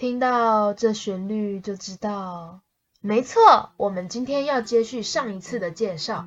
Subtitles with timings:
[0.00, 2.60] 听到这旋律就知道，
[3.02, 6.24] 没错，我们今天要接续上一次的介绍，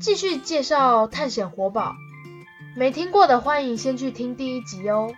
[0.00, 1.94] 继续介绍探险活宝。
[2.76, 5.14] 没听过的欢迎先去听第一集哦，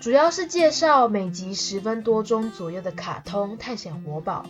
[0.00, 4.46] 主要是介绍每集十分多钟左右的卡通探险活宝。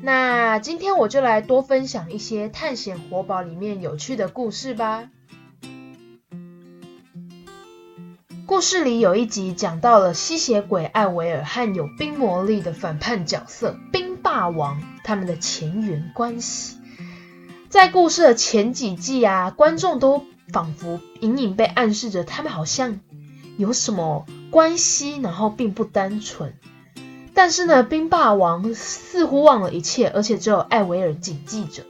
[0.00, 5.10] 那今天我就来多分享一些探险活宝里面有趣的故事吧。
[8.60, 16.76] 故事里有一集讲到了吸血鬼艾维尔和有冰魔力的反叛角色冰霸王他们的前缘关系。
[17.70, 23.00] 在故事的前几季啊，观众都仿佛隐隐被暗示着他们好像
[23.56, 26.52] 有什么关系，然后并不单纯。
[27.32, 31.82] 但是呢，冰霸王似乎忘了一切，而且只有艾维尔谨记着，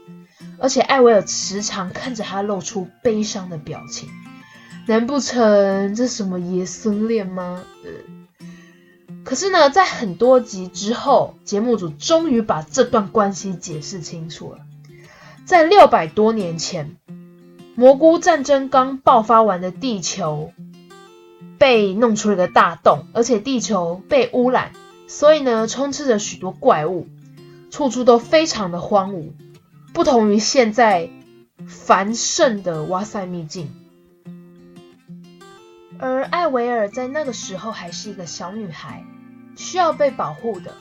[0.60, 4.08] 而且艾维尔时常看着他露出悲伤的表情。
[4.90, 7.62] 难不成这什么爷孙恋吗？
[7.84, 7.90] 呃，
[9.22, 14.58] 可是呢，在很多集之后，节目组终于把这段关系解释清楚了。
[15.44, 16.96] 在六百多年前，
[17.76, 20.52] 蘑菇战争刚爆发完的地球
[21.56, 24.72] 被弄出了个大洞，而且地球被污染，
[25.06, 27.06] 所以呢，充斥着许多怪物，
[27.70, 29.28] 处处都非常的荒芜，
[29.92, 31.10] 不同于现在
[31.68, 33.70] 繁盛的哇塞秘境。
[36.00, 39.04] 而艾维尔在那个时候还是一个小女孩，
[39.56, 40.74] 需要被保护的。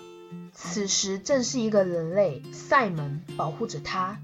[0.54, 4.18] 此时正是一个人类赛门保护着她。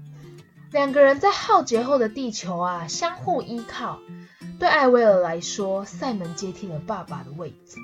[0.72, 3.98] 两个人在浩劫后的地球啊，相互依靠。
[4.58, 7.76] 对艾维尔来说，赛门接替了爸爸的位置。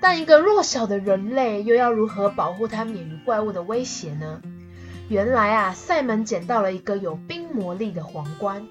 [0.00, 4.40] 但一个弱小的人类又要如何保护他免于怪物的威胁呢？
[5.08, 8.66] 原来啊，赛门捡到了一个有冰魔力的皇冠，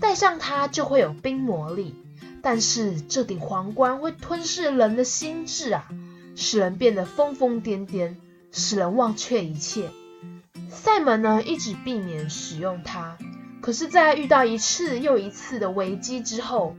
[0.00, 1.94] 戴上它就会有冰魔力。
[2.42, 5.88] 但是这顶皇冠会吞噬人的心智啊，
[6.36, 8.16] 使人变得疯疯癫癫，
[8.50, 9.90] 使人忘却一切。
[10.68, 13.18] 赛门呢，一直避免使用它，
[13.60, 16.76] 可是，在遇到一次又一次的危机之后，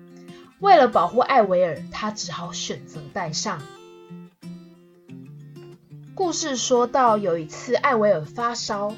[0.60, 3.62] 为了保护艾维尔，他只好选择戴上。
[6.16, 8.96] 故事说到有一次艾维尔发烧，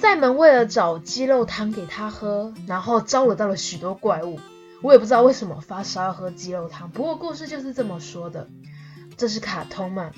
[0.00, 4.38] 赛门为了找鸡肉汤给他喝，然后招惹到了许多怪物。
[4.84, 8.50] 我也不知道为什么发烧要喝鸡肉汤，不过故事就是这么说的。
[9.16, 10.10] 这是卡通嘛？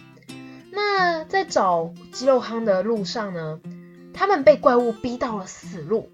[0.73, 3.61] 那在找鸡肉汤的路上呢，
[4.13, 6.11] 他们被怪物逼到了死路。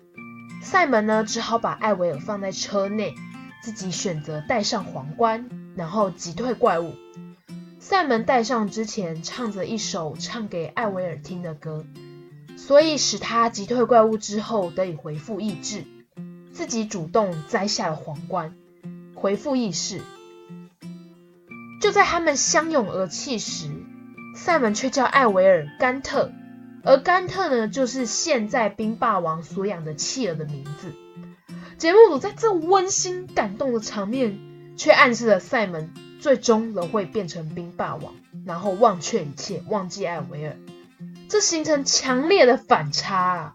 [0.62, 3.14] 赛门呢，只好把艾维尔放在车内，
[3.62, 6.92] 自己选择戴上皇冠，然后击退怪物。
[7.78, 11.86] 赛门戴上之前，唱着一首唱给艾维尔听的歌，
[12.58, 15.84] 所以使他击退怪物之后得以恢复意志。
[16.62, 18.54] 自己主动摘下了皇冠，
[19.16, 20.00] 恢复意识。
[21.80, 23.68] 就在他们相拥而泣时，
[24.36, 26.30] 赛门却叫艾维尔甘特，
[26.84, 30.92] 而甘特呢，就是现在冰霸王所养的弃儿的名字。
[31.78, 34.38] 节目组在这温馨感动的场面，
[34.76, 38.14] 却暗示了赛门最终仍会变成冰霸王，
[38.46, 40.56] 然后忘却一切，忘记艾维尔。
[41.28, 43.54] 这形成强烈的反差啊！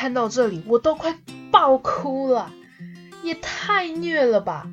[0.00, 1.14] 看到这里，我都快
[1.50, 2.50] 爆哭了，
[3.22, 4.66] 也太虐了吧！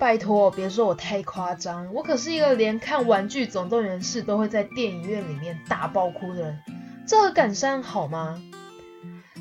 [0.00, 6.58] 拜托，别说我太夸张，我可是一个连看《玩具总动员四》都会在电影院里面大爆哭的人，
[7.06, 8.42] 这感伤好吗？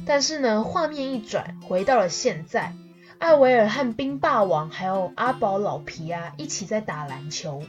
[0.05, 2.75] 但是呢，画面一转，回到了现在，
[3.17, 7.63] 艾维尔和冰霸王还有阿宝老皮啊一起在打篮球，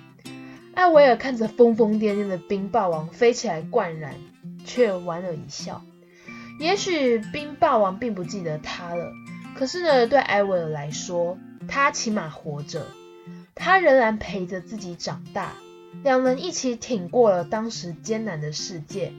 [0.74, 4.16] 艾维尔看着疯疯癫癫的冰霸王飞起来灌篮，
[4.66, 5.80] 却莞尔一笑。
[6.60, 9.12] 也许冰霸王并不记得他了，
[9.56, 11.36] 可是呢，对艾维尔来说，
[11.66, 12.86] 他起码活着，
[13.54, 15.54] 他仍然陪着自己长大，
[16.04, 19.12] 两人一起挺过了当时艰难的世界。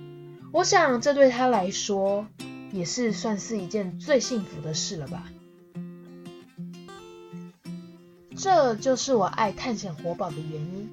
[0.54, 2.26] 我想，这对他来说，
[2.72, 5.24] 也是算是一件最幸福的事了吧。
[8.38, 10.90] 这就是我爱探险活宝的原因。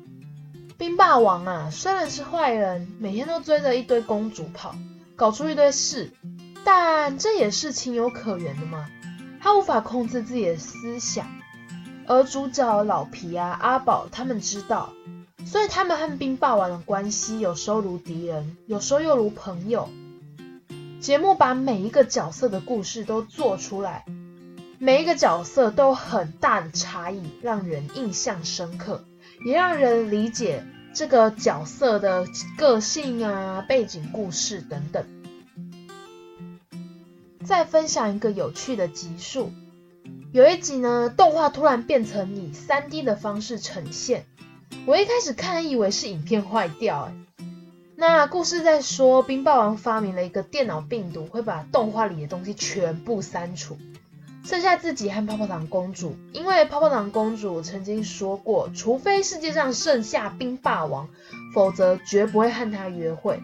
[0.76, 4.74] 冰霸王啊，虽然是坏人，每天都追着一堆公主跑。
[5.14, 6.10] 搞出一堆事，
[6.64, 8.88] 但这也是情有可原的嘛。
[9.40, 11.26] 他无法控制自己的思想，
[12.06, 14.92] 而主角老皮啊、阿宝他们知道，
[15.44, 19.88] 所以他们和冰霸王的关系有时候如敌人，有时候又如朋友。
[21.00, 24.04] 节目把每一个角色的故事都做出来，
[24.78, 29.04] 每一个角色都很大的差异，让人印象深刻，
[29.44, 32.24] 也让人理解这个角色的
[32.56, 35.04] 个性啊、背景故事等等。
[37.44, 39.52] 再分享一个有趣的集数。
[40.32, 44.24] 有一集呢，动画突然变成以 3D 的方式呈现。
[44.86, 47.14] 我一开始看以为是影片坏掉，哎。
[47.96, 53.76] 那故事在说，冰霸王发明了一个电脑病毒，会把动画里的东西全部删除，
[54.44, 56.16] 剩下自己和泡泡糖公主。
[56.32, 61.08] 因为泡泡糖公主曾经说过，除非世界上剩下冰霸王，
[61.54, 63.40] 否则绝不会和他约会。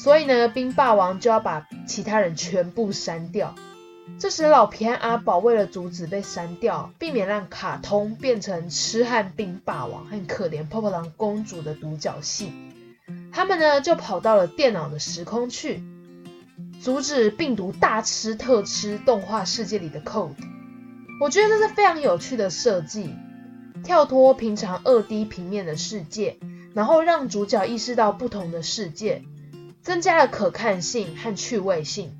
[0.00, 3.52] 所以呢，冰霸王就要把其他人全部删掉。
[4.16, 12.52] 这时，老皮和阿宝为了阻止被删掉，避免让卡通变成痴汉冰霸王和可怜泡泡糖公主的独角戏，
[13.32, 15.82] 他们呢就跑到了电脑的时空去，
[16.80, 20.30] 阻止病毒大吃特吃动画世界里的 code。
[21.20, 23.12] 我觉得这是非常有趣的设计，
[23.82, 26.38] 跳脱平常二 D 平面的世界，
[26.72, 29.22] 然后让主角意识到不同的世界，
[29.82, 32.12] 增加了可看性和趣味性。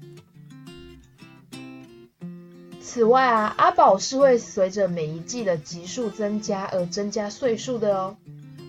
[2.80, 8.16] 此外啊，阿宝是会随着每一季的集数增加而增加岁数的哦，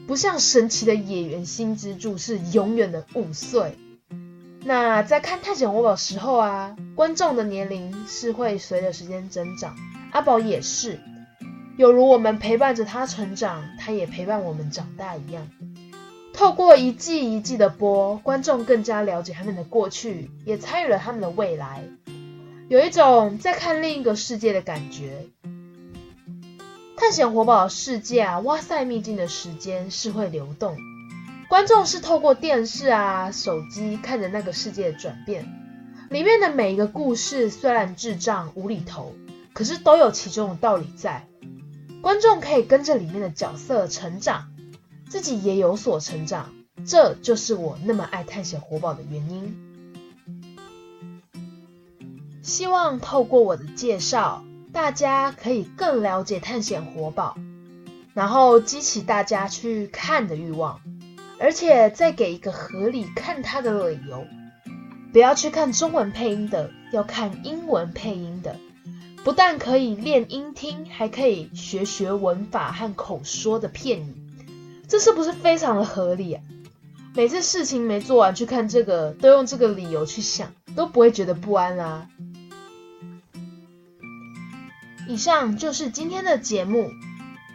[0.06, 3.78] 不像神奇的野原新之助是永远的五岁。
[4.66, 9.74] 那在看探险活宝时候啊，观众的年龄是会随着时间增长，
[10.12, 11.00] 阿宝也是，
[11.78, 15.48] 有如我们陪伴着他成长，他也陪伴我们长大一样。
[16.40, 21.84] 透过一季一季的播，观众更加了解他们的过去，也参与了他们的未来。
[22.70, 25.28] 有一种在看另一个世界的感觉。
[26.96, 30.78] 探险活宝世界啊，哇塞秘境的时间是会流动，
[31.50, 35.46] 观众是透过电视啊、手机看着那个世界的转变。
[36.10, 39.14] 里面的每一个故事虽然智障无厘头，
[39.52, 41.28] 可是都有其中的道理在。
[42.02, 44.48] 观众可以跟着里面的角色成长，
[45.10, 46.54] 自己也有所成长。
[46.86, 49.66] 这就是我那么爱探险活宝的原因。
[52.42, 57.38] 希望透过我的介绍，大家可以更了解探险活宝，
[58.14, 60.80] 然后激起大家去看的欲望，
[61.38, 64.26] 而且再给一个合理看它的理由。
[65.12, 68.56] 不要去看中文配音的，要看英文配音的，
[69.24, 74.19] 不但可以练音听，还可以学学文法和口说的片语，
[74.90, 76.44] 这是不是非常的合理啊？
[77.16, 82.10] 每次事情没做完去看这个，都用这个理由去想，都不会觉得不安啦。
[85.08, 86.92] 以上就是今天的节目，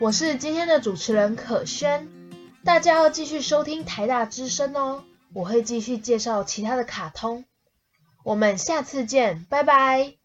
[0.01, 2.09] 我是今天的主持人可轩，
[2.65, 7.45] 大家要继续收听台大之声哦，我会继续介绍其他的卡通，
[8.25, 10.24] 我们下次见，拜拜。